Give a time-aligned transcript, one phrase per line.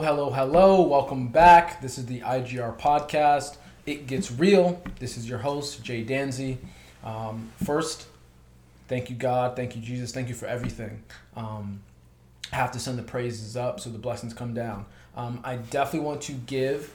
[0.00, 0.82] Hello, hello.
[0.82, 1.82] Welcome back.
[1.82, 3.56] This is the IGR podcast.
[3.84, 4.80] It gets real.
[5.00, 6.58] This is your host, Jay Danzy.
[7.02, 8.06] Um, first,
[8.86, 9.56] thank you, God.
[9.56, 10.12] Thank you, Jesus.
[10.12, 11.02] Thank you for everything.
[11.34, 11.80] Um,
[12.52, 14.86] I have to send the praises up so the blessings come down.
[15.16, 16.94] Um, I definitely want to give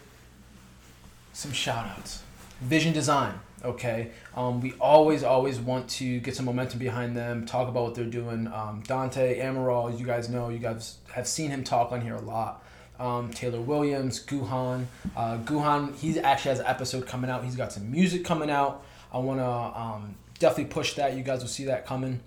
[1.34, 2.24] some shout outs.
[2.62, 3.34] Vision Design,
[3.66, 4.12] okay?
[4.34, 8.06] Um, we always, always want to get some momentum behind them, talk about what they're
[8.06, 8.48] doing.
[8.48, 12.22] Um, Dante Amaral, you guys know, you guys have seen him talk on here a
[12.22, 12.64] lot.
[13.00, 14.86] Um, Taylor Williams, Guhan.
[15.16, 17.44] Uh, Guhan, he actually has an episode coming out.
[17.44, 18.86] He's got some music coming out.
[19.12, 21.16] I want to um, definitely push that.
[21.16, 22.20] You guys will see that coming.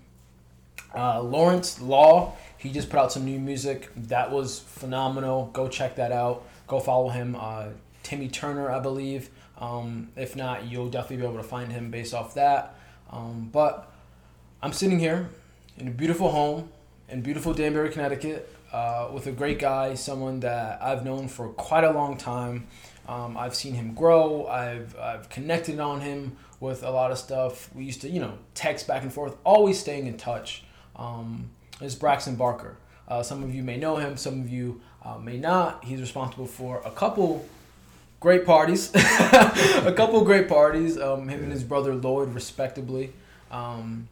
[0.95, 3.89] Uh, Lawrence Law, he just put out some new music.
[3.95, 5.49] That was phenomenal.
[5.53, 6.45] Go check that out.
[6.67, 7.35] Go follow him.
[7.39, 7.67] Uh,
[8.03, 9.29] Timmy Turner, I believe.
[9.57, 12.75] Um, if not, you'll definitely be able to find him based off that.
[13.09, 13.91] Um, but
[14.61, 15.29] I'm sitting here
[15.77, 16.69] in a beautiful home
[17.09, 21.83] in beautiful Danbury, Connecticut, uh, with a great guy, someone that I've known for quite
[21.83, 22.67] a long time.
[23.07, 24.47] Um, I've seen him grow.
[24.47, 27.73] I've I've connected on him with a lot of stuff.
[27.73, 30.63] We used to, you know, text back and forth, always staying in touch.
[30.95, 32.77] Um, is Braxton Barker.
[33.07, 35.85] Uh, some of you may know him, some of you uh, may not.
[35.85, 37.47] He's responsible for a couple
[38.19, 40.97] great parties, a couple great parties.
[40.99, 43.13] Um, him and his brother Lloyd, respectively,
[43.51, 44.09] um,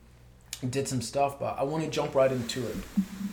[0.69, 1.39] did some stuff.
[1.39, 2.75] But I want to jump right into it.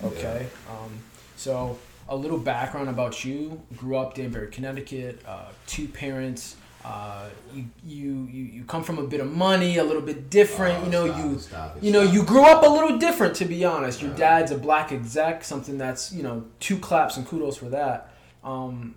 [0.05, 0.91] Okay, um,
[1.37, 1.79] so
[2.09, 3.61] a little background about you.
[3.77, 5.23] Grew up Danbury, Connecticut.
[5.27, 6.57] Uh, two parents.
[6.85, 10.77] Uh, you, you you you come from a bit of money, a little bit different.
[10.81, 13.37] Oh, you know, stop you stop it, you know, you grew up a little different,
[13.37, 14.03] to be honest.
[14.03, 14.17] Your Yeah.
[14.17, 18.13] dad's a black exec, something that's you know two claps and kudos for that.
[18.43, 18.97] Um,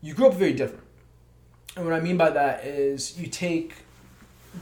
[0.00, 0.84] you grew up very different,
[1.74, 3.74] and what I mean by that is you take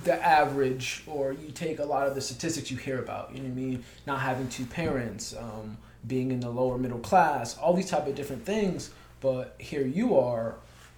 [0.03, 3.31] the average, or you take a lot of the statistics you hear about.
[3.33, 3.85] You know what I mean?
[4.07, 8.15] Not having two parents, um, being in the lower middle class, all these type of
[8.15, 8.91] different things.
[9.21, 10.57] But here you are,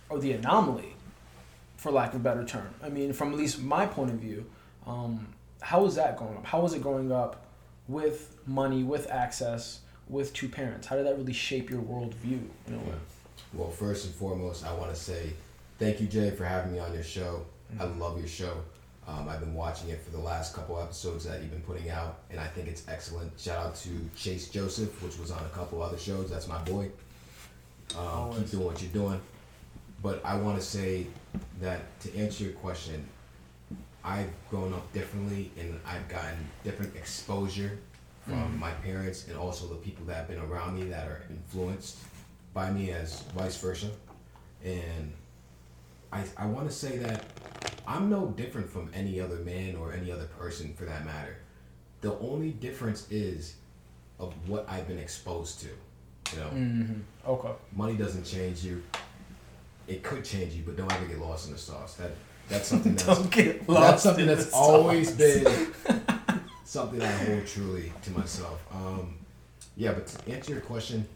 [0.09, 0.95] or the anomaly,
[1.77, 2.69] for lack of a better term.
[2.83, 4.47] I mean, from at least my point of view,
[4.87, 5.29] um,
[5.61, 6.47] how was that growing up?
[6.47, 7.47] How was it growing up
[7.89, 10.87] with money, with access, with two parents?
[10.87, 12.95] How did that really shape your worldview in a way?
[13.53, 15.33] Well, first and foremost, I want to say
[15.79, 17.47] thank you, Jay, for having me on your show.
[17.79, 18.55] I love your show.
[19.09, 22.19] Um, I've been watching it for the last couple episodes that you've been putting out,
[22.31, 23.39] and I think it's excellent.
[23.39, 26.29] Shout out to Chase Joseph, which was on a couple other shows.
[26.29, 26.91] That's my boy.
[27.97, 29.21] Um, keep doing what you're doing.
[30.03, 31.07] But I want to say
[31.61, 33.07] that to answer your question,
[34.03, 37.79] I've grown up differently, and I've gotten different exposure
[38.27, 41.99] from my parents and also the people that have been around me that are influenced
[42.53, 43.89] by me as vice versa.
[44.65, 45.13] And
[46.13, 47.25] I, I want to say that
[47.87, 51.37] I'm no different from any other man or any other person for that matter.
[52.01, 53.55] The only difference is
[54.19, 55.67] of what I've been exposed to.
[56.35, 57.31] You know, Mm-hmm.
[57.31, 57.53] Okay.
[57.75, 58.83] money doesn't change you.
[59.87, 61.95] It could change you, but don't ever get lost in the sauce.
[61.95, 62.11] That
[62.49, 65.17] that's something that's Don't get that's lost something in that's always sauce.
[65.17, 65.73] been
[66.65, 68.61] something I hold truly to myself.
[68.75, 69.15] Um,
[69.77, 71.07] yeah, but to answer your question,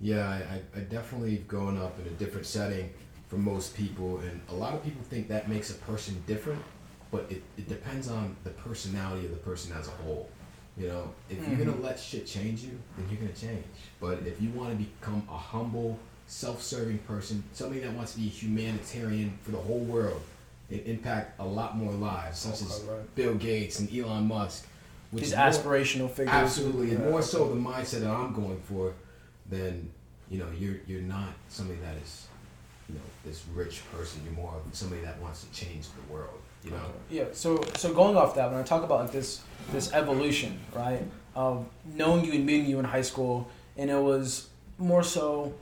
[0.00, 0.34] yeah, I,
[0.78, 2.90] I, I definitely have grown up in a different setting
[3.28, 6.62] from most people, and a lot of people think that makes a person different,
[7.10, 10.28] but it, it depends on the personality of the person as a whole.
[10.76, 11.82] You know, if you're gonna mm-hmm.
[11.82, 13.64] let shit change you, then you're gonna change.
[14.00, 18.26] But if you want to become a humble, self-serving person, somebody that wants to be
[18.26, 20.22] a humanitarian for the whole world,
[20.70, 23.14] and impact a lot more lives, such as right.
[23.14, 24.66] Bill Gates and Elon Musk.
[25.10, 26.34] Which These is more- aspirational figures.
[26.34, 27.10] Absolutely, and Yeah.
[27.10, 28.92] more so the mindset that I'm going for,
[29.48, 29.90] than
[30.30, 32.26] you know, you're you're not somebody that is,
[32.88, 34.22] you know, this rich person.
[34.24, 36.40] You're more of somebody that wants to change the world.
[36.64, 36.80] You know,
[37.10, 37.24] Yeah.
[37.32, 39.42] So so going off that, when I talk about like this
[39.72, 41.02] this evolution, right,
[41.34, 44.48] of knowing you and meeting you in high school, and it was
[44.78, 45.54] more so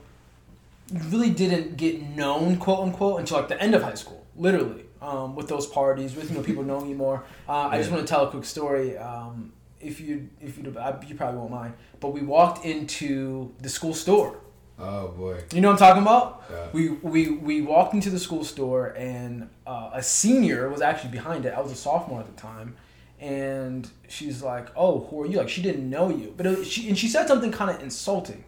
[0.93, 4.82] you really didn't get known, quote unquote, until like the end of high school, literally.
[5.02, 7.23] Um, with those parties, with you know people knowing you more.
[7.46, 8.96] Uh, I just want to tell a quick story.
[8.96, 13.93] Um, if you if you you probably won't mind, but we walked into the school
[13.93, 14.38] store.
[14.78, 16.44] Oh boy, You know what I'm talking about?
[16.50, 16.67] Yeah.
[16.73, 21.46] We, we we walked into the school store and uh, a senior was actually behind
[21.46, 21.55] it.
[21.56, 22.76] I was a sophomore at the time,
[23.20, 26.88] and she's like, "Oh, who are you?" Like she didn't know you, but it, she
[26.88, 28.44] and she said something kind of insulting,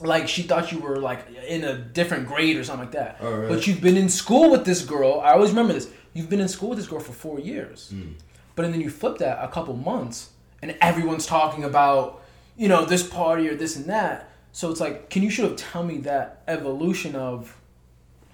[0.00, 3.18] like she thought you were like in a different grade or something like that.
[3.20, 3.54] Oh, really?
[3.54, 5.20] But you've been in school with this girl.
[5.20, 5.88] I always remember this.
[6.14, 8.12] You've been in school with this girl for four years, Hmm.
[8.56, 10.30] but then you flip that a couple months,
[10.62, 12.22] and everyone's talking about
[12.56, 14.30] you know this party or this and that.
[14.58, 17.56] So it's like, can you sort of tell me that evolution of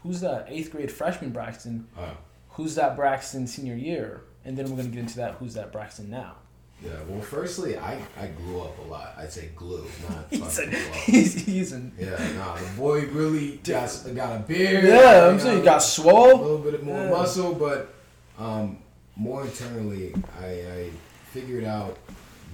[0.03, 1.87] who's that eighth grade freshman Braxton?
[1.99, 2.17] Oh.
[2.53, 4.23] Who's that Braxton senior year?
[4.47, 5.35] And then we're gonna get into that.
[5.35, 6.37] Who's that Braxton now?
[6.83, 9.13] Yeah, well, firstly, I, I glue up a lot.
[9.19, 13.05] I'd say glue, not He's, fucking a, glue he's, he's an, Yeah, nah, the boy
[13.09, 14.85] really got, got a beard.
[14.85, 17.11] yeah, I'm saying you got a little bit more Yeah.
[17.11, 17.95] muscle, but
[18.39, 18.79] um,
[19.15, 20.91] more internally, I, I
[21.33, 21.99] figured out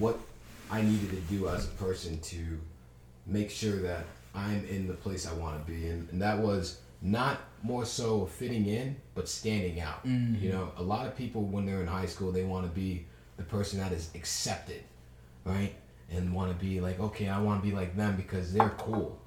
[0.00, 0.18] what
[0.72, 2.58] I needed to do as a person to
[3.26, 6.80] make sure that I'm in the place I want to be, and, and that was
[7.02, 10.04] not more so fitting in, but standing out.
[10.06, 10.42] Mm-hmm.
[10.42, 13.06] You know, a lot of people when they're in high school, they want to be
[13.36, 14.82] the person that is accepted,
[15.44, 15.74] right?
[16.10, 19.18] And want to be like, okay, I want to be like them because they're cool.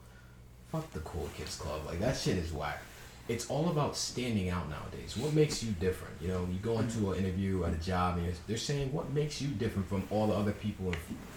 [0.72, 1.82] Fuck the cool kids club.
[1.86, 2.82] Like that shit is whack.
[3.30, 5.16] It's all about standing out nowadays.
[5.16, 6.14] What makes you different?
[6.22, 9.12] You know, you go into an interview at a job and you're, they're saying what
[9.14, 10.94] makes you different from all the other people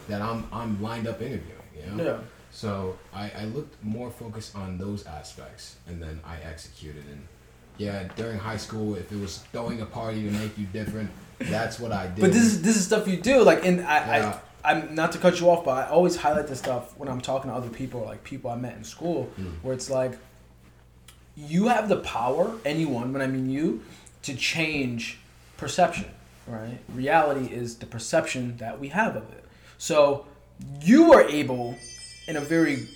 [0.08, 1.62] that I'm I'm lined up interviewing.
[1.76, 2.04] You know.
[2.04, 2.18] Yeah.
[2.56, 7.22] So I, I looked more focused on those aspects and then I executed and
[7.76, 11.78] yeah, during high school if it was throwing a party to make you different, that's
[11.78, 12.22] what I did.
[12.22, 13.42] But this is this is stuff you do.
[13.42, 14.38] Like, and I, Yeah.
[14.64, 17.20] I, I'm not to cut you off, but I always highlight this stuff when I'm
[17.20, 19.52] talking to other people, like people I met in school, Mm.
[19.62, 20.12] where it's like,
[21.36, 23.82] you have the power, anyone, but I mean you,
[24.22, 25.18] to change
[25.58, 26.06] perception.
[26.46, 26.78] Right?
[26.94, 29.44] Reality is the perception that we have of it.
[29.76, 30.24] So
[30.80, 31.76] you are able,
[32.26, 32.88] in a very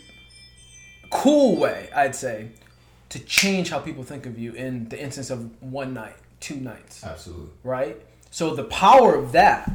[1.11, 2.49] cool way, I'd say,
[3.11, 7.05] to change how people think of you in the instance of one night, two nights
[7.05, 7.50] absolutely.
[7.65, 7.97] right?
[8.31, 9.71] So the power of that,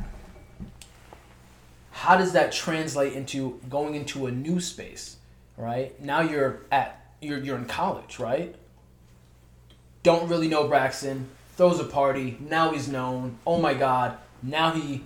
[1.92, 5.18] how does that translate into going into a new space,
[5.58, 6.00] right?
[6.01, 8.56] Now you're at you're you're in college, right?
[10.04, 13.38] Don't really know Braxton, throws a party, now he's known.
[13.46, 15.04] Oh my god, now he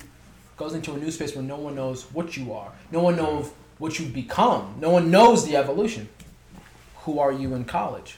[0.57, 2.72] goes into a new space where no one knows what you are.
[2.92, 3.50] No one knows
[3.80, 4.76] what you've become.
[4.80, 6.08] No one knows the evolution.
[7.04, 8.18] Who are you in college?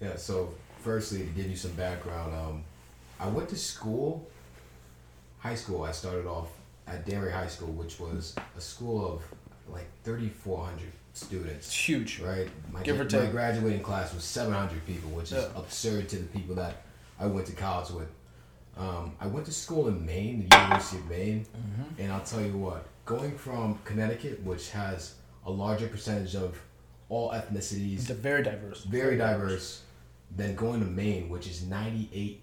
[0.00, 2.62] Yeah, so firstly to give you some background, um,
[3.20, 4.26] I went to school,
[5.38, 6.48] high school, I started off
[6.86, 9.22] at Danbury High School, which was a school of
[9.72, 11.66] like thirty four hundred students.
[11.68, 12.20] It's huge.
[12.20, 12.48] right?
[12.72, 13.24] My, Give or take.
[13.24, 15.48] my graduating class was 700 people, which is Yeah.
[15.60, 16.82] absurd to the people that
[17.20, 18.08] I went to college with.
[18.76, 22.00] Um, I went to school in Maine, the University of Maine, Mm-hmm.
[22.02, 25.14] and I'll tell you what, going from Connecticut, which has
[25.44, 26.58] a larger percentage of
[27.08, 28.84] all ethnicities, It's a very diverse.
[28.84, 29.82] very diverse,
[30.34, 32.40] than going to Maine, which is 98.2.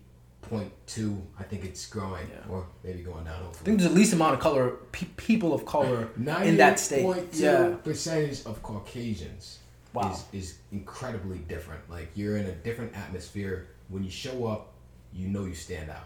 [1.39, 2.49] I think it's growing, Yeah.
[2.51, 3.47] or maybe going down.
[3.49, 7.03] I think there's the least amount of color pe- people of color in that state.
[7.03, 7.75] 98.2 Yeah.
[7.83, 9.57] percentage of Caucasians
[9.93, 10.11] Wow.
[10.11, 11.89] is, is incredibly different.
[11.89, 13.69] Like you're in a different atmosphere.
[13.87, 14.73] When you show up,
[15.11, 16.05] you know you stand out.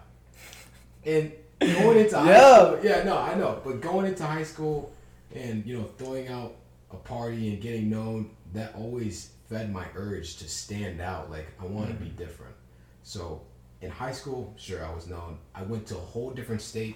[1.05, 2.65] And going into high Yeah.
[2.65, 3.61] school, yeah, no, I know.
[3.63, 4.91] But going into high school
[5.33, 6.55] and you know throwing out
[6.91, 11.29] a party and getting known, that always fed my urge to stand out.
[11.29, 12.03] Like I want to mm.
[12.03, 12.55] be different.
[13.03, 13.41] So
[13.81, 15.37] in high school, sure, I was known.
[15.53, 16.95] I went to a whole different state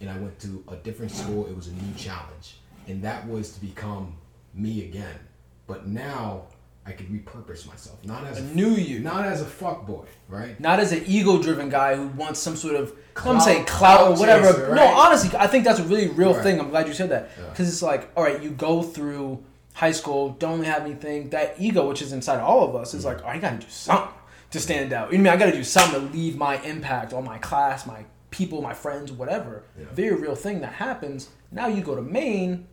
[0.00, 1.46] and I went to a different school.
[1.46, 2.58] It was a new challenge.
[2.86, 4.14] And that was to become
[4.54, 5.18] me again.
[5.66, 6.42] But now
[6.86, 7.98] I could repurpose myself.
[8.04, 9.00] Not as A a, new you.
[9.00, 10.58] not as a fuck boy, right?
[10.60, 14.16] Not as an ego-driven guy who wants some sort of I'm Clout- saying clout or
[14.20, 14.52] whatever.
[14.52, 16.42] chaser, No, honestly, I think that's a really real Right.
[16.42, 16.60] thing.
[16.60, 17.48] I'm glad you said that Yeah.
[17.50, 21.30] because it's like, all right, you go through high school, don't really have anything.
[21.30, 23.16] That ego, which is inside all of us, is Mm-hmm.
[23.16, 24.08] like, oh, I got to do something
[24.52, 25.10] to stand out.
[25.12, 25.42] You know what I mean?
[25.42, 28.74] I got to do something to leave my impact on my class, my people, my
[28.74, 29.64] friends, whatever.
[29.78, 29.86] Yeah.
[29.92, 31.30] Very real thing that happens.
[31.50, 32.66] Now you go to Maine.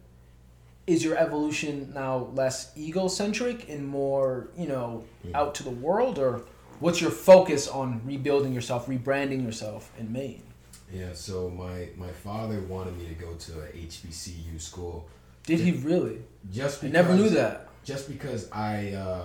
[0.85, 5.33] Is your evolution now less egocentric and more, you know, Mm.
[5.33, 6.41] out to the world, or
[6.79, 10.43] what's your focus on rebuilding yourself, rebranding yourself in Maine?
[10.91, 15.07] Yeah, so my, my father wanted me to go to a HBCU school.
[15.45, 16.19] Did he really?
[16.51, 17.69] Just I never knew that.
[17.85, 19.23] Just because I uh,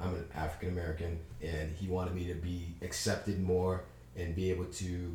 [0.00, 3.84] I'm an African American and he wanted me to be accepted more
[4.16, 5.14] and be able to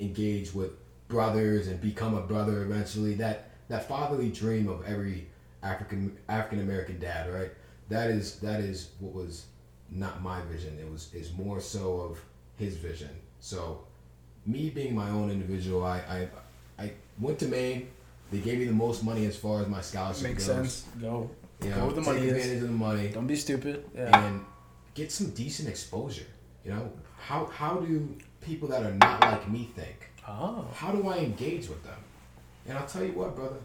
[0.00, 0.70] engage with
[1.08, 3.14] brothers and become a brother eventually.
[3.14, 5.28] That that fatherly dream of every
[5.62, 7.50] African African American dad, right?
[7.88, 9.46] That is that is what was
[9.90, 10.78] not my vision.
[10.80, 12.20] It was is more so of
[12.56, 13.10] his vision.
[13.40, 13.84] So
[14.46, 16.28] me being my own individual, I I,
[16.84, 17.88] I went to Maine.
[18.30, 20.56] They gave me the most money as far as my scholarship Makes goes.
[20.56, 20.84] sense.
[21.00, 21.30] Go.
[21.62, 22.32] You Go know, where the take money is.
[22.32, 23.84] advantage of the money Don't be stupid.
[23.94, 24.26] Yeah.
[24.26, 24.44] and
[24.94, 26.26] get some decent exposure.
[26.64, 28.08] You know, how how do
[28.40, 30.10] people that are not like me think?
[30.26, 30.66] Oh.
[30.74, 31.98] How do I engage with them?
[32.68, 33.56] And I'll tell you what, brother,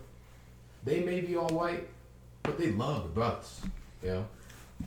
[0.84, 1.88] they may be all white,
[2.44, 3.62] but they love the brothers.
[4.04, 4.26] You know,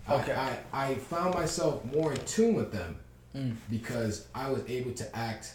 [0.08, 0.32] Okay.
[0.32, 2.96] I, I I found myself more in tune with them
[3.36, 3.54] Mm.
[3.70, 5.54] because I was able to act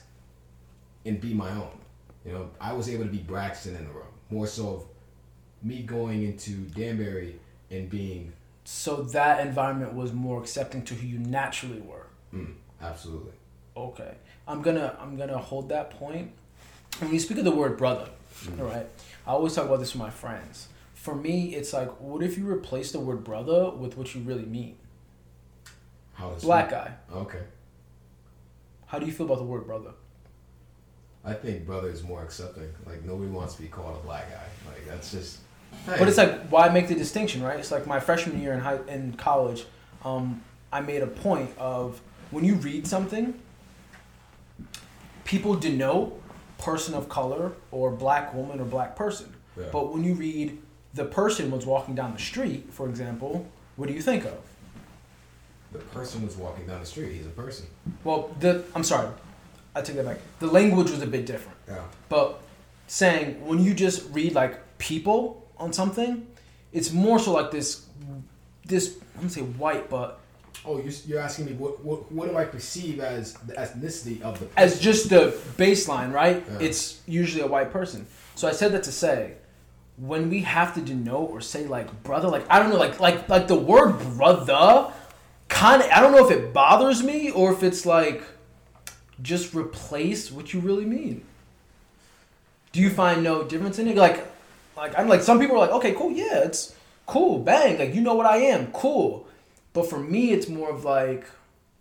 [1.06, 1.78] and be my own.
[2.26, 4.08] You know, I was able to be Braxton in the room.
[4.30, 4.84] More so of
[5.62, 7.36] me going into Danbury
[7.70, 8.32] and being
[8.64, 12.08] So that environment was more accepting to who you naturally were.
[12.34, 13.34] mm, absolutely.
[13.76, 14.14] Okay.
[14.48, 16.32] I'm gonna I'm gonna hold that point
[17.00, 18.08] when you speak of the word brother,
[18.44, 18.60] Mhm.
[18.60, 18.88] all right,
[19.25, 20.68] I always talk about this with my friends.
[20.94, 24.46] For me, it's like, what if you replace the word brother with what you really
[24.46, 24.75] mean?
[26.13, 26.94] How does Black guy.
[27.13, 27.44] Okay.
[28.88, 29.92] How do you feel about the word brother?
[31.24, 32.70] I think brother is more accepting.
[32.86, 34.72] Like nobody wants to be called a black guy.
[34.72, 35.39] Like that's just.
[35.86, 37.60] But it's like, why make the distinction, right?
[37.60, 39.65] It's like my freshman year in high in college,
[40.04, 42.00] um, I made a point of
[42.32, 43.34] when you read something,
[45.25, 46.22] people denote
[46.66, 49.34] person of color or black woman or black person.
[49.58, 49.66] Yeah.
[49.72, 50.58] But when you read
[50.94, 53.46] the person was walking down the street, for example,
[53.76, 54.38] what do you think of?
[55.78, 57.14] the person was walking down the street.
[57.14, 57.68] He's a person.
[58.04, 59.10] Well, the I'm sorry,
[59.76, 60.20] I take that back.
[60.40, 61.58] The language was a bit different.
[61.68, 61.84] Yeah.
[62.10, 62.42] But
[62.88, 66.28] saying when you just read like people on something,
[66.72, 67.86] it's more so like this
[68.66, 70.20] this I'm gonna say white, but
[70.68, 74.40] Oh, you're, you're asking me what, what what do I perceive as the ethnicity of
[74.40, 76.44] the as just the baseline, right?
[76.52, 76.68] Yeah.
[76.68, 78.08] It's usually a white person.
[78.36, 79.34] So I said that to say
[79.98, 83.30] when we have to denote or say like brother, like I don't know, like like
[83.30, 84.92] like the word brother
[85.48, 88.24] kind of I don't know if it bothers me or if it's like
[89.22, 91.24] just replace what you really mean.
[92.72, 93.96] Do you find no difference in it?
[93.96, 94.26] Like
[94.76, 98.02] like I'm like some people are like, okay, cool, yeah, it's cool, bang, like you
[98.02, 99.28] know what I am, cool.
[99.75, 101.25] But for me it's more of like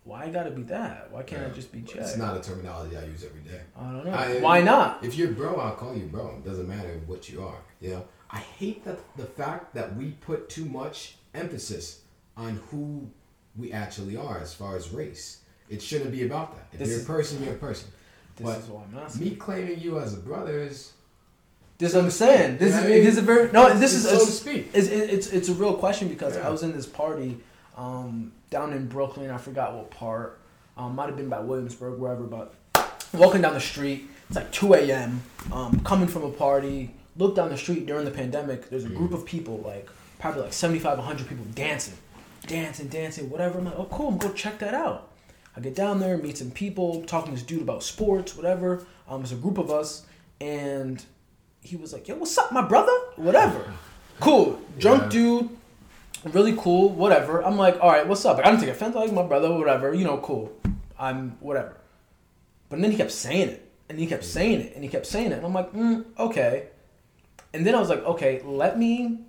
[0.03, 1.11] why gotta be that?
[1.11, 1.97] Why can't I just be Jay?
[1.97, 3.61] It's not a terminology I use every day.
[3.75, 4.11] I don't know.
[4.11, 5.03] I- Why not?
[5.03, 6.35] If you're bro, I'll call you bro.
[6.37, 7.57] It doesn't matter what you are.
[7.81, 12.01] You know, I hate that the fact that we put too much emphasis
[12.37, 13.07] on who
[13.57, 15.39] we actually are as far as race.
[15.69, 16.67] It shouldn't be about that.
[16.73, 17.89] If This you're a person, you're a person.
[18.35, 19.23] This But is what I'm asking.
[19.23, 20.91] Me claiming you as a brother is
[21.79, 22.57] This I'm saying.
[22.59, 23.03] This is I mean?
[23.03, 23.73] this is a very no.
[23.73, 24.69] This is so to speak.
[24.73, 26.47] it's, it's it's a real question because Yeah.
[26.47, 27.39] I was in this party
[27.75, 29.29] um, down in Brooklyn.
[29.29, 30.39] I forgot what part.
[30.77, 32.23] Um, might have been by Williamsburg, wherever.
[32.23, 32.53] But
[33.13, 35.21] walking down the street, it's like 2 a.m.
[35.51, 36.93] Um, coming from a party.
[37.17, 38.69] Look down the street during the pandemic.
[38.69, 39.87] There's a group of people, like
[40.19, 41.93] probably like 75, 100 people dancing,
[42.45, 43.59] dancing, dancing, whatever.
[43.59, 45.09] I'm like, oh cool, I'm gonna go check that out.
[45.55, 48.85] I get down there, meet some people, talking to this dude about sports, whatever.
[49.07, 50.05] Um, there's a group of us,
[50.41, 51.01] and
[51.61, 52.91] he was like, "Yo, what's up, my brother?
[53.15, 53.71] Whatever."
[54.19, 55.09] Cool, drunk Yeah.
[55.09, 55.49] dude,
[56.33, 57.43] really cool, whatever.
[57.43, 59.93] I'm like, "All right, what's up?" Like, I didn't take offense, like my brother, whatever.
[59.93, 60.51] You know, cool.
[60.99, 61.77] I'm whatever.
[62.69, 65.31] But then he kept saying it, and he kept saying it, and he kept saying
[65.31, 66.67] it, and I'm like, mm, "Okay."
[67.53, 69.19] And then I was like, "Okay, let me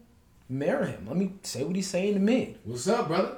[0.49, 1.07] mirror him.
[1.07, 3.37] Let me say what he's saying to me." what's up, brother?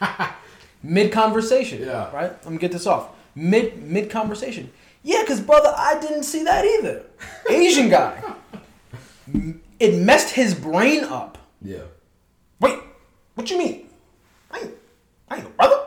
[0.82, 2.10] Mid conversation, Yeah.
[2.14, 2.32] right?
[2.44, 3.08] Let me get this off.
[3.34, 4.70] Mid mid conversation.
[5.02, 7.04] Yeah, cause brother, I didn't see that either.
[7.50, 8.22] Asian guy.
[9.80, 11.36] It messed his brain up.
[11.60, 11.78] Yeah.
[12.60, 12.78] Wait,
[13.34, 13.88] what you mean?
[14.50, 14.74] I ain't,
[15.28, 15.82] I ain't a brother.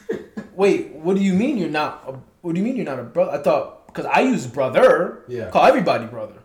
[0.54, 2.04] Wait, what do you mean you're not?
[2.06, 3.32] A, what do you mean you're not a brother?
[3.32, 5.24] I thought because I use brother.
[5.28, 5.50] Yeah.
[5.50, 6.38] Call everybody brother,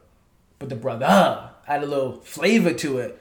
[0.60, 3.20] but the brother add a little flavor to it.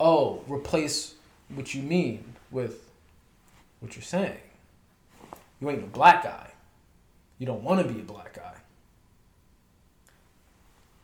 [0.00, 1.14] Oh, replace
[1.54, 2.88] what you mean with
[3.80, 4.38] what you're saying.
[5.60, 6.52] You ain't a black guy.
[7.38, 8.54] You don't want to be a black guy.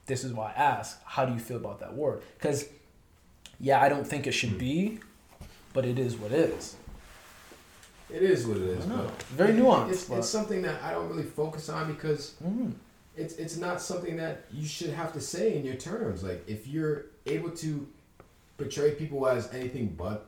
[0.06, 2.22] This is why I ask, how do you feel about that word?
[2.38, 2.68] Because,
[3.64, 5.00] yeah, I don't think it should be,
[5.72, 6.76] but it is what it is.
[8.10, 8.84] It is what it is.
[8.84, 12.34] But Very it- nuanced, It's, but- it's something that I don't really focus on because
[12.44, 12.72] Mm.
[13.16, 16.22] it's it's not something that you should have to say in your terms.
[16.22, 17.88] Like if you're able to
[18.58, 20.26] portray people as anything but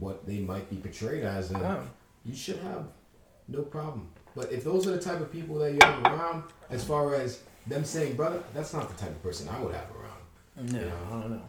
[0.00, 1.82] what they might be portrayed as, then Oh.
[2.24, 2.84] you should have
[3.46, 4.08] no problem.
[4.34, 7.38] But if those are the type of people that you have around, as far as
[7.68, 10.72] them saying brother, that's not the type of person I would have around.
[10.72, 10.92] No, Yeah.
[11.06, 11.48] I don't know.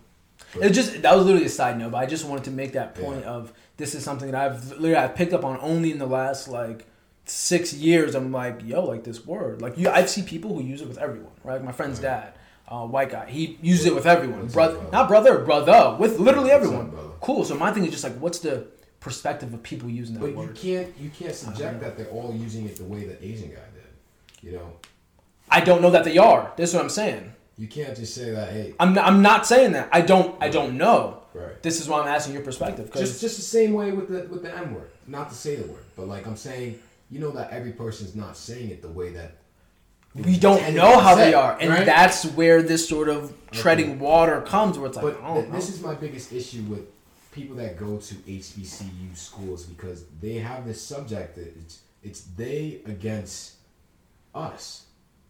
[0.53, 2.73] But- It just that was literally a side note, but I just wanted to make
[2.73, 3.31] that point Yeah.
[3.31, 6.47] of this is something that I've literally I've picked up on only in the last
[6.47, 6.85] like
[7.25, 8.15] six years.
[8.15, 9.61] I'm like, yo, like this word.
[9.61, 11.31] Like you, I've seen people who use it with everyone.
[11.43, 12.33] Right, like my friend's dad,
[12.67, 13.29] uh, white guy.
[13.29, 14.41] He uses it with everyone.
[14.41, 16.91] What's Brother, up, not brother, brother, with literally up, everyone.
[17.21, 17.45] Cool.
[17.45, 18.67] So my thing is just like, what's the
[18.99, 22.65] perspective of people using that But you can't you can't subject that they're all using
[22.65, 24.43] it the way the Asian guy did.
[24.51, 24.73] You know,
[25.49, 26.51] I don't know that they are.
[26.57, 27.33] That's what I'm saying.
[27.59, 28.51] You can't just say that.
[28.51, 29.89] Hey, I'm not, I'm not saying that.
[29.91, 31.23] I don't I don't know.
[31.33, 31.61] right.
[31.61, 32.89] This is why I'm asking your perspective.
[32.93, 34.89] Just just the same way with the with the N word.
[35.07, 36.79] Not to say the word, but like I'm saying,
[37.11, 39.33] you know that every person's not saying it the way that
[40.15, 41.85] we don't know how they are, and right?
[41.85, 45.69] that's where this sort of treading water comes, where it's like, But I th- this
[45.69, 46.87] is my biggest issue with
[47.31, 52.81] people that go to HBCU schools because they have this subject that it's it's they
[52.85, 53.55] against
[54.33, 54.85] us,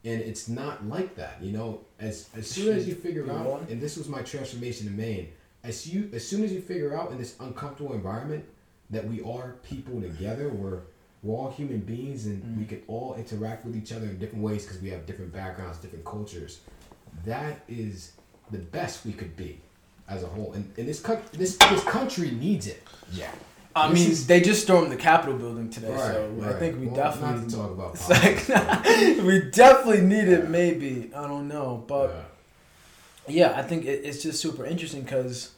[0.06, 1.38] and it's not like that.
[1.41, 4.96] You know, as as soon as you figure out, and this was my transformation in
[4.98, 5.29] Maine.
[5.63, 8.46] As you as soon as you figure out in this uncomfortable environment
[8.89, 10.82] that we are people together, we're
[11.22, 12.58] we're all human beings and Mm.
[12.60, 15.77] we can all interact with each other in different ways because we have different backgrounds,
[15.79, 16.62] different cultures.
[17.25, 18.13] That is
[18.51, 19.60] the best we could be
[20.08, 22.82] as a whole, and, and this coun- this this country needs it.
[23.12, 23.32] Yeah.
[23.81, 26.88] I mean, is- they just stormed the Capitol building today, Right, so I think we
[26.88, 27.41] Well, definitely.
[27.41, 31.12] not to talk about It's like, politics, we definitely need it, maybe.
[31.15, 31.83] I don't know.
[31.88, 32.27] But
[33.27, 33.48] Yeah.
[33.51, 35.51] yeah, I think it, it's just super interesting because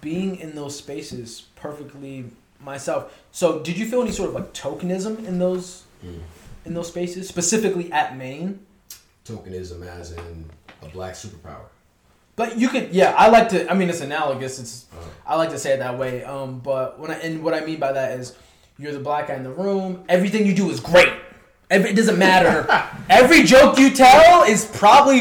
[0.00, 2.26] being in those spaces perfectly
[2.62, 3.12] myself.
[3.32, 6.20] So, did you feel any sort of like tokenism in those Mm.
[6.66, 8.60] in those spaces, specifically at Maine?
[9.26, 10.46] tokenism as in
[10.82, 11.66] a black superpower.
[12.40, 13.12] But you could, yeah.
[13.18, 13.70] I like to.
[13.70, 14.58] I mean, it's analogous.
[14.58, 16.24] It's Uh, I like to say it that way.
[16.24, 18.34] Um, but when I and what I mean by that is,
[18.78, 20.04] you're the black guy in the room.
[20.08, 21.12] Everything you do is great.
[21.68, 22.66] Every, it doesn't matter.
[23.10, 25.20] Every joke you tell is probably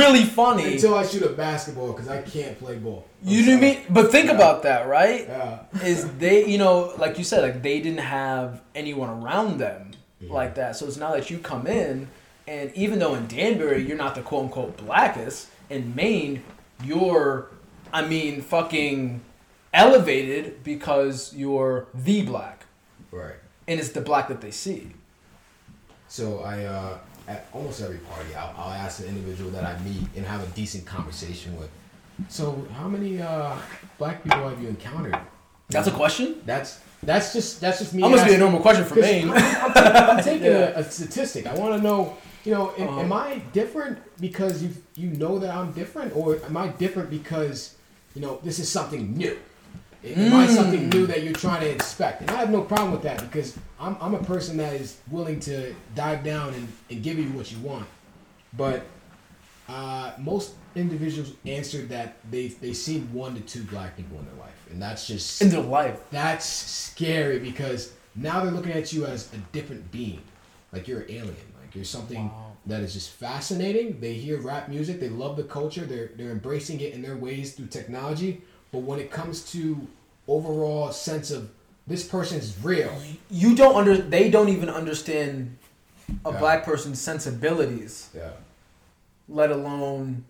[0.00, 0.74] really funny.
[0.74, 3.04] until I shoot a basketball because I can't play ball.
[3.22, 3.78] I'm You know what I mean?
[3.90, 4.36] But think Yeah.
[4.38, 5.26] about that, right?
[5.28, 5.58] Yeah.
[5.92, 9.90] Is they, you know, like you said, like they didn't have anyone around them
[10.22, 10.32] Mm-hmm.
[10.32, 10.76] like that.
[10.76, 12.06] So it's now that you come in,
[12.46, 16.42] and even though in Danbury you're not the quote unquote blackest, in Maine
[16.84, 17.48] you're,
[17.92, 19.20] I mean, fucking
[19.72, 22.64] elevated because you're the black,
[23.10, 23.34] Right.
[23.68, 24.92] and it's the black that they see.
[26.08, 26.98] So I, uh,
[27.28, 30.46] at almost every party, I'll, I'll ask an individual that I meet and have a
[30.54, 31.70] decent conversation with.
[32.28, 33.56] So how many uh,
[33.98, 35.16] black people have you encountered?
[35.70, 36.42] That's a question.
[36.44, 38.02] That's that's just that's just me.
[38.02, 39.30] That must be a normal question for Maine.
[39.30, 40.76] I'm, I'm taking, I'm taking Yeah.
[40.76, 41.46] a, a statistic.
[41.46, 42.18] I want to know.
[42.44, 43.00] You know, am, Uh-huh.
[43.00, 47.76] am I different because you you know that I'm different, or am I different because
[48.14, 49.38] you know this is something new?
[50.04, 50.94] Am I something Mm.
[50.94, 52.22] new that you're trying to inspect?
[52.22, 55.38] And I have no problem with that because I'm, I'm a person that is willing
[55.40, 57.86] to dive down and, and give you what you want.
[58.56, 58.82] But
[59.68, 64.34] uh, most individuals answered that they've, they've seen one to two black people in their
[64.34, 64.58] life.
[64.72, 66.00] And that's just in their life.
[66.10, 70.20] that's scary because now they're looking at you as a different being.
[70.72, 71.36] Like you're an alien.
[71.74, 72.52] You're something Wow.
[72.66, 74.00] that is just fascinating.
[74.00, 77.54] They hear rap music, they love the culture, they're they're embracing it in their ways
[77.54, 78.42] through technology.
[78.70, 79.86] But when it comes to
[80.28, 81.50] overall sense of
[81.86, 82.92] this person's real,
[83.30, 83.96] You don't under.
[83.96, 85.56] They don't even understand
[86.24, 86.38] a Yeah.
[86.38, 88.08] black person's sensibilities.
[88.14, 88.32] yeah,
[89.28, 90.24] let alone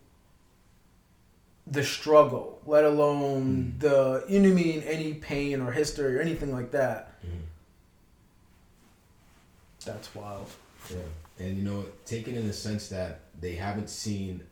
[1.67, 3.79] the struggle, let alone hmm.
[3.79, 7.13] the you know what I mean, any pain or history or anything like that.
[7.23, 7.29] Hmm.
[9.85, 10.49] That's wild.
[10.91, 14.43] Yeah, and you know, taken in the sense that they haven't seen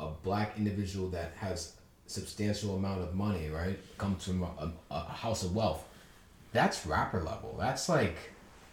[0.00, 1.74] a black individual that has
[2.06, 5.84] substantial amount of money, right, comes from a, a, house of wealth.
[6.52, 7.56] That's rapper level.
[7.58, 8.16] That's like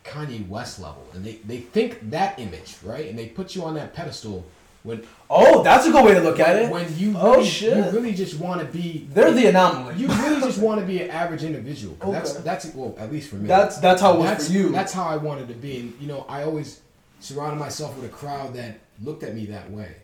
[0.04, 3.76] Kanye West level, and they they think that image, right, and they put you on
[3.76, 4.46] that pedestal
[4.84, 6.72] when Oh, that's a good way to look at it.
[6.72, 7.76] when you Oh, really, shit.
[7.78, 9.96] you really just want to be They're the anomaly.
[9.96, 11.96] you really just want to be an average individual.
[11.96, 12.44] 'Cause That's Okay.
[12.44, 13.48] that's well, at least for me.
[13.48, 14.70] That's that's how it was that's, for you.
[14.72, 16.80] That's how I wanted to be, and you know, I always
[17.19, 19.95] surrounded myself with a crowd that looked at me that way.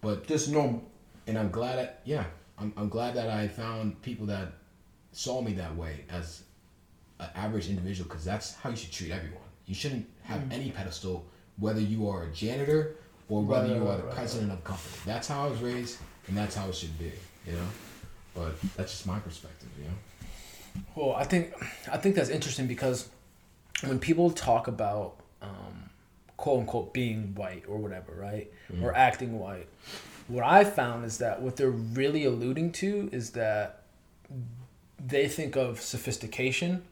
[0.00, 0.82] But just normal.
[1.26, 2.24] and I'm glad that yeah,
[2.58, 4.48] I'm I'm glad that I found people that
[5.12, 6.42] saw me that way as
[7.18, 9.42] an average individual because that's how you should treat everyone.
[9.66, 10.52] You shouldn't have Mm.
[10.52, 11.24] any pedestal,
[11.58, 12.96] whether you are a janitor
[13.28, 14.94] or whether Right, you are the right, president of a company.
[15.04, 17.12] That's how I was raised, and that's how it should be.
[17.46, 17.68] You know,
[18.34, 19.68] but that's just my perspective.
[19.78, 20.82] You know.
[20.94, 21.52] Well, I think
[21.92, 23.08] I think that's interesting because
[23.84, 25.89] when people talk about um,
[26.40, 28.50] quote unquote being white or whatever, right,
[28.82, 29.68] or acting white,
[30.28, 33.82] what I found is that what they're really alluding to is that
[35.04, 36.82] they think of sophistication,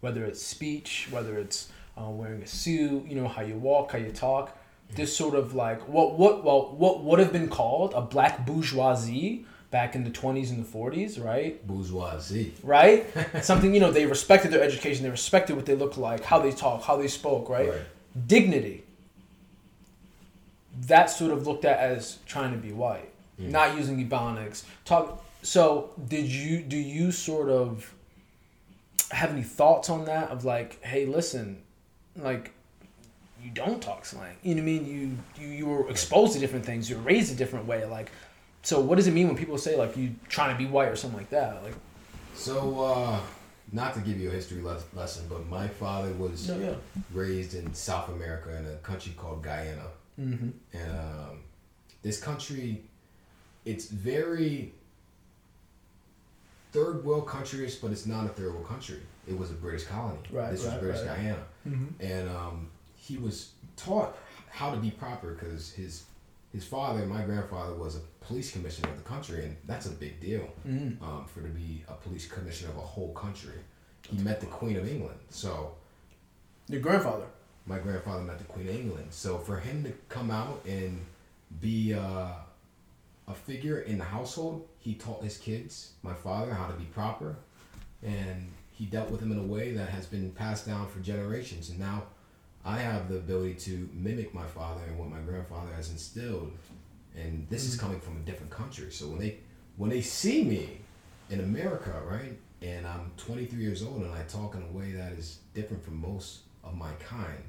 [0.00, 3.98] whether it's speech, whether it's uh, wearing a suit, you know, how you walk, how
[3.98, 4.58] you talk.
[4.94, 9.46] This sort of like what what well what would have been called a black bourgeoisie
[9.70, 11.66] back in the twenties and the forties, right?
[11.66, 12.52] Bourgeoisie.
[12.62, 13.06] right?
[13.42, 16.52] Something you know they respected their education, they respected what they looked like, how they
[16.52, 17.70] talk, how they spoke, right?
[17.70, 17.80] Right.
[18.26, 18.81] Dignity.
[20.80, 24.64] That's sort of looked at as trying to be white, not using ebonics.
[24.84, 25.24] Talk.
[25.42, 27.92] So, did you do you sort of
[29.10, 30.30] have any thoughts on that?
[30.30, 31.62] Of like, hey, listen,
[32.16, 32.52] like
[33.42, 34.36] you don't talk slang.
[34.42, 34.86] You know what I mean?
[34.86, 36.88] You you, you were exposed to different things.
[36.88, 37.84] You're raised a different way.
[37.84, 38.10] Like,
[38.62, 40.96] so what does it mean when people say like you trying to be white or
[40.96, 41.62] something like that?
[41.64, 41.74] Like,
[42.34, 43.20] So, uh,
[43.72, 46.74] not to give you a history les- lesson, but my father was no, yeah.
[47.12, 49.86] raised in South America in a country called Guyana.
[50.22, 50.50] Mm-hmm.
[50.78, 51.38] And um,
[52.02, 52.84] this country,
[53.64, 54.72] it's very
[56.72, 59.00] third world countryish, but it's not a third world country.
[59.28, 60.18] It was a British colony.
[60.30, 61.16] Right, This right, was British right.
[61.16, 61.44] Guyana.
[61.68, 62.04] Mm-hmm.
[62.04, 64.16] And um, he was taught
[64.50, 66.04] how to be proper because his
[66.52, 70.20] his father, my grandfather, was a police commissioner of the country, and that's a big
[70.20, 71.02] deal Mm-hmm.
[71.02, 73.54] um, for to be a police commissioner of a whole country.
[74.06, 75.74] He met the Queen of England, so
[76.68, 77.24] Your grandfather.
[77.66, 79.06] My grandfather met the Queen of England.
[79.10, 81.00] So for him to come out and
[81.60, 82.32] be uh,
[83.28, 87.36] a figure in the household, he taught his kids, my father, how to be proper,
[88.02, 91.70] and he dealt with them in a way that has been passed down for generations.
[91.70, 92.04] And now
[92.64, 96.52] I have the ability to mimic my father and what my grandfather has instilled.
[97.16, 98.90] And this is coming from a different country.
[98.90, 99.38] So when they
[99.76, 100.78] when they see me
[101.30, 105.12] in America, right, and I'm 23 years old and I talk in a way that
[105.12, 107.42] is different from most of my kind,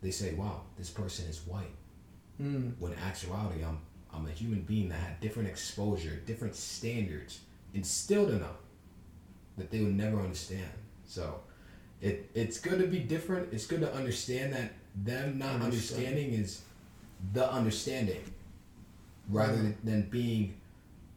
[0.00, 1.74] they say, "Wow, this person is white."
[2.40, 2.74] Mm.
[2.78, 3.78] When in actuality, I'm
[4.12, 7.40] I'm a human being that had different exposure, different standards
[7.74, 8.54] instilled in them
[9.58, 10.70] that they would never understand.
[11.04, 11.40] So,
[12.00, 13.52] it it's good to be different.
[13.52, 15.64] It's good to understand that them not Understand.
[16.06, 16.62] understanding is
[17.32, 18.22] the understanding,
[19.28, 19.74] rather Mm.
[19.84, 20.54] than being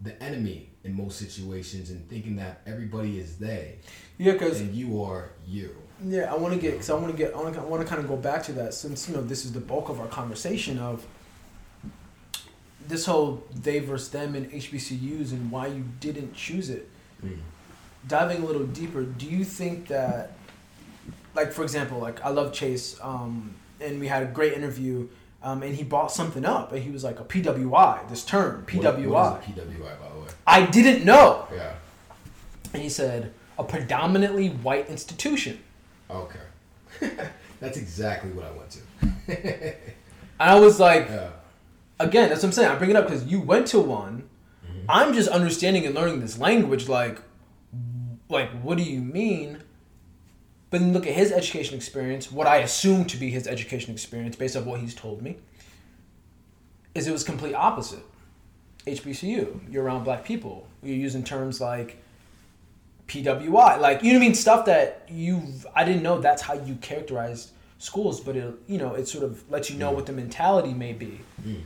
[0.01, 3.77] the enemy in most situations and thinking that everybody is they
[4.17, 5.75] Yeah, because you are you.
[6.03, 7.83] Yeah, I want to get because I want to get I want to, I want
[7.83, 9.99] to kind of go back to that since you know this is the bulk of
[9.99, 11.05] our conversation of
[12.87, 16.89] this whole they versus them and HBCUs and why you didn't choose it.
[18.07, 20.33] Diving a little deeper, do you think that,
[21.35, 25.07] like for example, like I love Chase, um, and we had a great interview,
[25.43, 29.07] um, and he bought something up, and he was like a PWI, this term PWI.
[29.07, 30.27] What, what is a PWI, by the way?
[30.45, 31.73] I didn't know, Yeah.
[32.73, 35.59] and he said a predominantly white institution.
[36.09, 36.39] Okay.
[37.59, 39.75] That's exactly what I went to.
[40.39, 41.29] And I was like, Yeah.
[41.99, 42.69] again, that's what I'm saying.
[42.71, 44.27] I bring it up because you went to one.
[44.65, 44.85] Mm-hmm.
[44.89, 46.89] I'm just understanding and learning this language.
[46.89, 47.19] Like,
[48.29, 49.61] like, what do you mean?
[50.71, 52.31] But then look at his education experience.
[52.31, 55.37] What I assume to be his education experience, based on what he's told me,
[56.95, 58.03] is it was complete opposite.
[58.87, 60.67] HBCU, you're around black people.
[60.81, 62.01] You're using terms like
[63.07, 65.43] PWI, like you know what I mean, stuff that you
[65.75, 69.49] I didn't know that's how you characterized schools, but it you know it sort of
[69.51, 69.95] lets you know mm.
[69.95, 71.19] what the mentality may be.
[71.45, 71.61] Mm.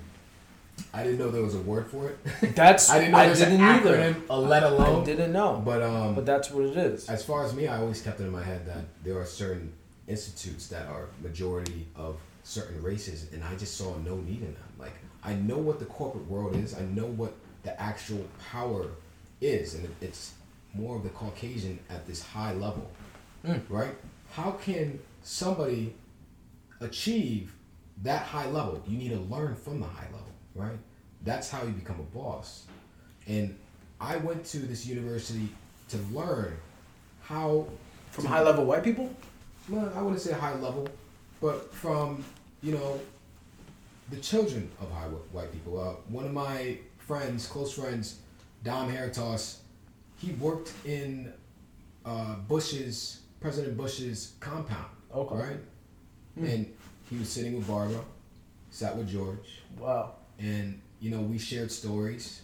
[0.94, 2.18] I didn't know there was a word for it.
[2.56, 4.16] That's I didn't know I didn't either.
[4.30, 5.02] a let alone.
[5.02, 7.08] I didn't know, But um, but that's what it is.
[7.10, 9.72] as far as me, I always kept it in my head that there are certain
[10.08, 14.70] institutes that are majority of certain races, and I just saw no need in them.
[14.78, 16.76] Like I know what the corporate world is.
[16.78, 17.34] I know what
[17.64, 18.88] the actual power
[19.42, 20.34] is, and it's
[20.74, 22.90] more of the Caucasian at this high level,
[23.46, 23.62] Mm.
[23.70, 23.96] right?
[24.32, 25.94] How can somebody
[26.82, 27.54] achieve
[28.04, 28.84] that high level?
[28.88, 30.78] You need to learn from the high level, right?
[31.24, 32.64] That's how you become a boss.
[33.28, 33.58] And
[34.00, 35.50] I went to this university
[35.90, 36.56] to learn
[37.22, 37.68] how
[38.12, 39.10] From high level white people.
[39.70, 40.88] well, I wouldn't say high level,
[41.42, 42.24] but from
[42.62, 43.00] you know
[44.10, 45.80] the children of high white people.
[45.80, 48.20] Uh, one of my friends, close friends,
[48.64, 49.58] Dom Heritas,
[50.18, 51.32] he worked in
[52.06, 54.86] uh, Bush's President Bush's compound.
[55.14, 55.36] Okay.
[55.36, 55.58] Right.
[56.38, 56.46] Hmm.
[56.46, 56.74] And
[57.10, 58.02] he was sitting with Barbara,
[58.72, 60.14] sat with George, Wow.
[60.40, 62.42] And you know we shared stories.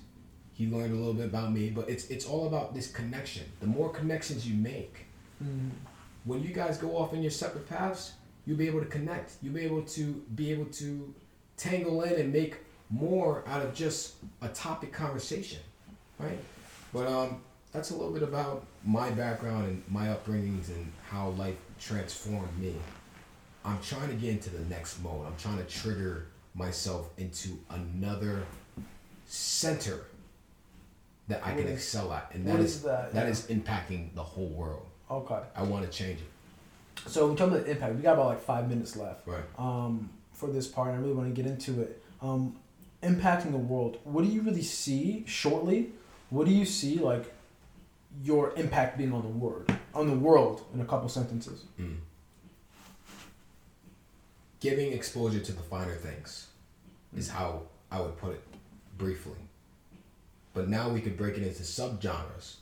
[0.53, 3.43] He learned a little bit about me, but it's it's all about this connection.
[3.59, 5.05] The more connections you make,
[6.25, 8.13] when you guys go off in your separate paths,
[8.45, 9.33] you'll be able to connect.
[9.41, 11.13] You'll be able to be able to
[11.57, 12.57] tangle in and make
[12.89, 15.59] more out of just a topic conversation,
[16.19, 16.37] right?
[16.93, 21.55] But um, that's a little bit about my background and my upbringings and how life
[21.79, 22.75] transformed me.
[23.63, 25.25] I'm trying to get into the next mode.
[25.25, 28.43] I'm trying to trigger myself into another
[29.27, 30.01] center
[31.27, 33.13] that I What can is- excel at, and that is is that?
[33.13, 33.31] that Yeah.
[33.31, 34.85] is impacting the whole world.
[35.09, 35.39] Okay.
[35.55, 37.09] I want to change it.
[37.09, 39.25] So in terms of the impact, we got about like five minutes left.
[39.27, 39.43] Right.
[39.57, 40.91] um, for this part.
[40.91, 42.01] I really want to get into it.
[42.19, 42.55] Um,
[43.03, 43.99] impacting the world.
[44.03, 45.91] What do you really see shortly?
[46.31, 47.31] What do you see like
[48.23, 51.63] your impact being on the world on the world in a couple sentences?
[54.61, 56.47] Giving exposure to the finer things
[57.17, 58.43] is how I would put it
[58.97, 59.39] briefly.
[60.53, 62.57] But now we could break it into subgenres.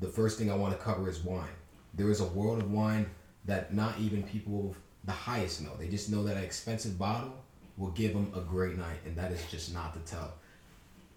[0.00, 1.54] The first thing I want to cover is wine.
[1.94, 3.06] There is a world of wine
[3.44, 5.70] that not even people of the highest know.
[5.78, 7.34] They just know that an expensive bottle
[7.76, 10.34] will give them a great night, and that is just not to tell.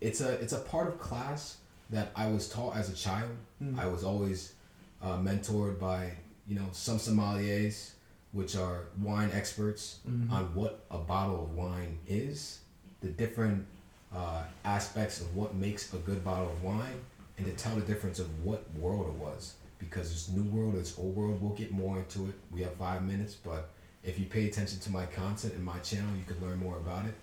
[0.02, 1.58] It's a it's a part of class
[1.90, 3.32] that I was taught as a child.
[3.78, 4.54] I was always
[5.02, 6.12] uh, mentored by
[6.48, 7.92] you know some sommeliers,
[8.36, 12.60] which are wine experts on what a bottle of wine is,
[13.00, 13.66] the different
[14.14, 17.00] uh, aspects of what makes a good bottle of wine,
[17.38, 19.54] and to tell the difference of what world it was.
[19.80, 21.42] Because there's new world, there's old world.
[21.42, 22.34] We'll get more into it.
[22.52, 23.70] We have five minutes, but
[24.04, 27.06] if you pay attention to my content and my channel, you can learn more about
[27.06, 27.16] it.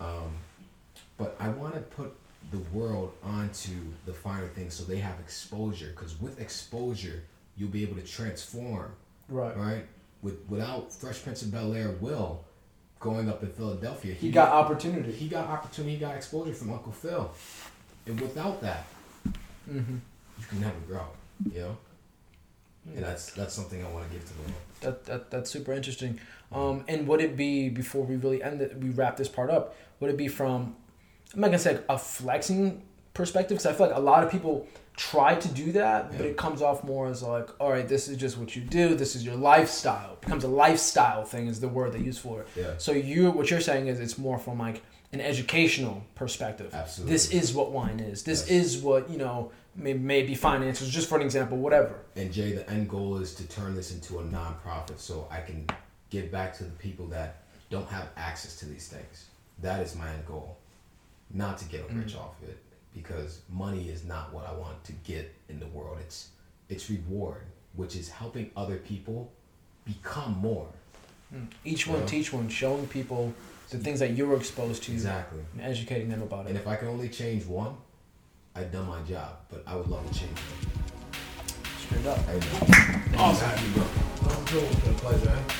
[0.00, 0.30] Um,
[1.18, 2.14] but I want to put
[2.52, 3.72] the world onto
[4.04, 5.90] the finer things so they have exposure.
[5.90, 7.24] Because with exposure,
[7.56, 8.92] you'll be able to transform
[9.28, 9.56] Right.
[9.56, 9.86] right?
[10.22, 12.44] With without Fresh Prince of Bel Air, Will
[13.00, 15.12] going up in Philadelphia, He got opportunity.
[15.12, 17.30] he got opportunity, he got exposure from Uncle Phil,
[18.06, 18.86] and without that,
[19.68, 19.96] hmm
[20.38, 21.06] you can never grow.
[21.52, 21.76] You know,
[22.94, 24.54] and that's that's something I want to give to the world.
[24.80, 26.18] That, that that's super interesting.
[26.52, 29.74] Um, and would it be before we really end it, we wrap this part up?
[30.00, 30.76] Would it be from
[31.34, 32.82] I'm not gonna say a flexing
[33.16, 36.36] perspective because I feel like a lot of people try to do that, but it
[36.36, 38.94] comes off more as like, all right, this is just what you do.
[38.94, 40.12] This is your lifestyle.
[40.14, 42.48] It becomes a lifestyle thing is the word they use for it.
[42.56, 42.74] Yeah.
[42.78, 46.74] So you what you're saying is it's more from like an educational perspective.
[46.74, 47.12] Absolutely.
[47.12, 48.22] This is what wine is.
[48.22, 48.64] This Yes.
[48.64, 49.50] is what you know.
[49.78, 51.96] Maybe, maybe finances, just for an example, whatever.
[52.16, 55.66] And Jay, the end goal is to turn this into a nonprofit so I can
[56.08, 59.26] give back to the people that don't have access to these things.
[59.60, 60.56] That is my end goal.
[61.30, 62.20] Not to get rich Mm.
[62.20, 62.56] off of it
[62.96, 65.98] because money is not what I want to get in the world.
[66.00, 66.28] It's
[66.68, 67.42] it's reward,
[67.74, 69.30] which is helping other people
[69.84, 70.68] become more.
[71.64, 72.06] Each one Yeah.
[72.06, 73.32] teach one, showing people
[73.70, 75.40] the things that you were exposed to Exactly.
[75.52, 76.50] and educating them about it.
[76.50, 77.74] And if I can only change one,
[78.54, 79.30] I've done my job.
[79.50, 80.70] But I would love to change them.
[81.84, 82.18] Straight up.
[82.28, 83.18] I know.
[83.22, 83.48] Awesome.
[83.48, 83.84] Happy, bro.
[84.30, 84.62] I'm cool.
[84.90, 85.30] It's pleasure.
[85.30, 85.52] eh?